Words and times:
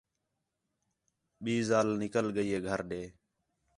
ٻئی 1.43 1.55
ذال 1.69 1.87
نِکل 2.01 2.25
ڳئی 2.35 2.49
ہِے 2.53 2.59
گھر 2.67 2.79
ݙے 2.89 3.01